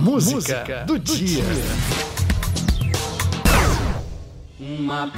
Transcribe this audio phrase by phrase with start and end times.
[0.00, 1.44] Música do dia.
[4.58, 5.12] Uma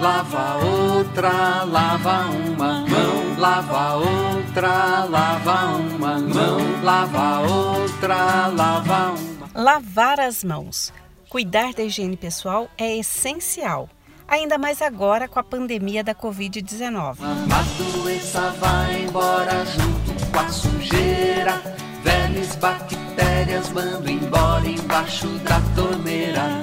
[0.00, 9.50] lava outra, lava uma mão, lava outra, lava uma mão, lava outra, lava uma.
[9.52, 10.92] Lavar as mãos.
[11.28, 13.90] Cuidar da higiene pessoal é essencial,
[14.28, 17.16] ainda mais agora com a pandemia da Covid-19.
[17.20, 21.60] A doença vai embora junto com a sujeira,
[22.04, 23.09] vermes, bactérias
[23.72, 26.60] mando embora embaixo da torneira.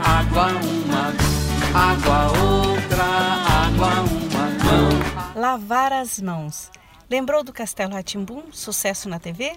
[0.00, 1.12] Água uma,
[1.74, 5.34] água outra, água uma mão.
[5.34, 6.70] Lavar as mãos.
[7.10, 9.56] Lembrou do Castelo Ratimbum, sucesso na TV?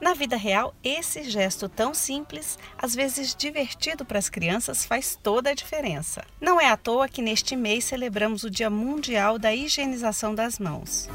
[0.00, 5.50] Na vida real, esse gesto tão simples, às vezes divertido para as crianças, faz toda
[5.50, 6.24] a diferença.
[6.40, 11.08] Não é à toa que neste mês celebramos o Dia Mundial da Higienização das Mãos.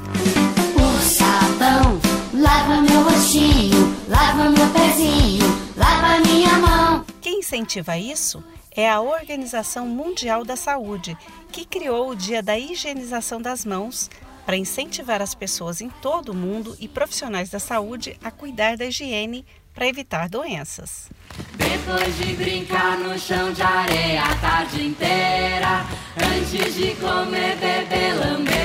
[0.76, 5.44] O sabão lava meu rostinho, lava meu pezinho,
[5.76, 7.04] lava minha mão.
[7.20, 11.16] Quem incentiva isso é a Organização Mundial da Saúde,
[11.50, 14.10] que criou o Dia da Higienização das Mãos
[14.44, 18.84] para incentivar as pessoas em todo o mundo e profissionais da saúde a cuidar da
[18.84, 21.08] higiene para evitar doenças.
[21.56, 25.84] Depois de brincar no chão de areia a tarde inteira,
[26.16, 28.55] antes de comer, beber, lamber,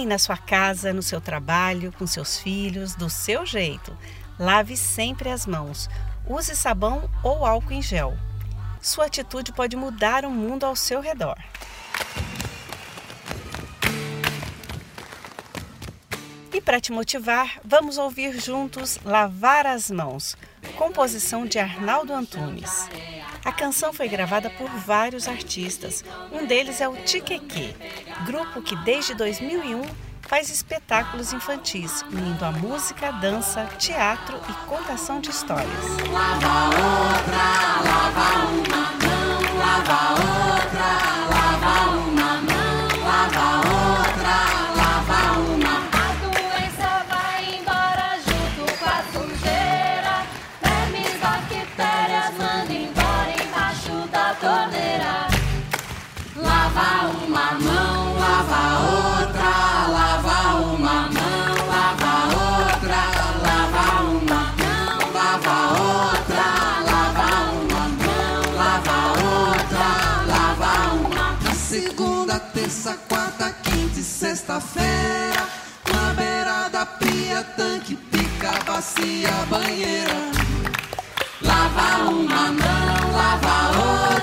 [0.00, 3.94] Aí na sua casa, no seu trabalho, com seus filhos, do seu jeito.
[4.38, 5.90] Lave sempre as mãos.
[6.26, 8.16] Use sabão ou álcool em gel
[8.80, 11.36] sua atitude pode mudar o mundo ao seu redor.
[16.60, 20.36] E para te motivar, vamos ouvir juntos Lavar as Mãos,
[20.76, 22.86] composição de Arnaldo Antunes.
[23.42, 27.74] A canção foi gravada por vários artistas, um deles é o Tiqueque,
[28.26, 29.80] grupo que desde 2001
[30.20, 35.86] faz espetáculos infantis, unindo a música, dança, teatro e contação de histórias.
[72.70, 75.44] Terça, quarta, quinta e sexta-feira,
[75.92, 80.14] na beira da pia, tanque, pica, bacia, banheira.
[81.42, 84.19] Lava uma mão, lava outra,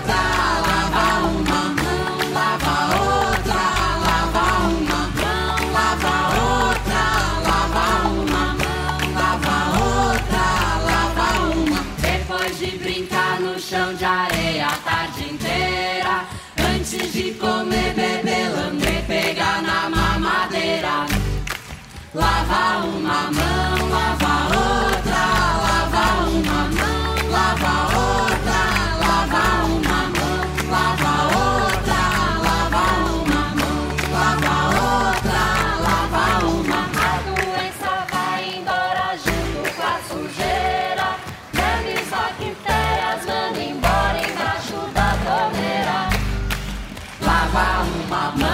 [22.57, 25.23] Lava uma mão, lava outra,
[25.65, 28.61] lava uma mão, lava outra,
[28.97, 30.41] lava uma mão,
[30.71, 32.01] lava outra,
[32.47, 32.83] lava
[33.21, 33.81] uma mão,
[34.11, 35.45] lava outra,
[36.47, 41.07] uma A doença vai embora junto com a sujeira.
[41.53, 45.99] Vermes, bactérias, manda embora embaixo da torneira.
[47.21, 48.46] Lava uma mão,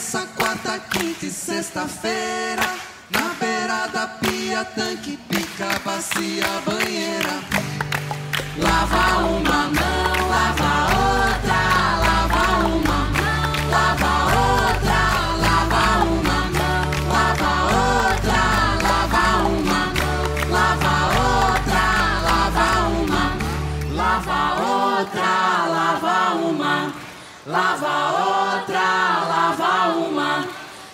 [0.00, 2.74] terça, quarta, quinta e sexta-feira,
[3.10, 7.42] na beira da pia, tanque, pica, bacia, banheira.
[8.56, 9.99] Lava uma mão,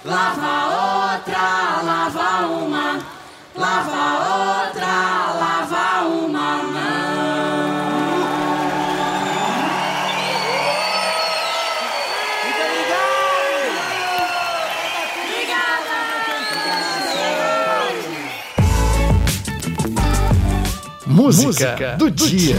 [0.06, 2.98] lava outra, lava uma,
[3.56, 4.86] lava outra,
[5.40, 6.86] lava uma mão.
[21.06, 22.54] Música do dia.